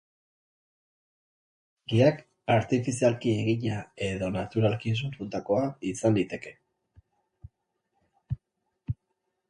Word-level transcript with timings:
Gizakiak 1.91 2.23
artifizialki 2.55 3.35
egina 3.51 3.77
edo 4.07 4.31
naturalki 4.39 4.97
sortutakoa 5.03 5.63
izan 5.95 6.19
liteke. 6.19 6.59